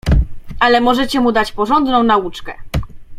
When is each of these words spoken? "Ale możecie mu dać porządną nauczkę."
"Ale 0.59 0.81
możecie 0.81 1.19
mu 1.19 1.31
dać 1.31 1.51
porządną 1.51 2.03
nauczkę." 2.03 2.53